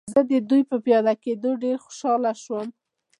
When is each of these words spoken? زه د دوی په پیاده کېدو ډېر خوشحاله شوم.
زه 0.13 0.21
د 0.31 0.33
دوی 0.49 0.61
په 0.69 0.77
پیاده 0.85 1.13
کېدو 1.23 1.49
ډېر 1.63 1.77
خوشحاله 1.85 2.31
شوم. 2.43 2.67